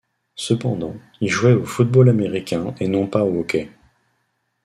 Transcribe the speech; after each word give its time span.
Cependant, 0.37 0.95
il 1.19 1.29
jouait 1.29 1.53
au 1.53 1.63
football 1.63 2.09
américain 2.09 2.73
et 2.79 2.87
non 2.87 3.05
pas 3.05 3.23
au 3.23 3.41
hockey. 3.41 3.69